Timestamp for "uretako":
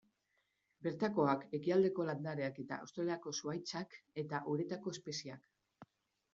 4.57-4.99